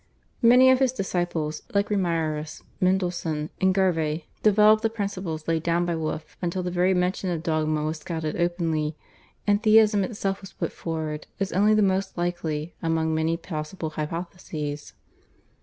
[0.41, 5.95] Many of his disciples like Remiarus, Mendelssohn, and Garve developed the principles laid down by
[5.95, 8.95] Wolf until the very mention of dogma was scouted openly,
[9.45, 14.93] and Theism itself was put forward as only the most likely among many possible hypotheses.